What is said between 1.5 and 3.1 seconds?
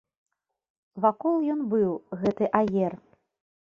ён быў, гэты аер.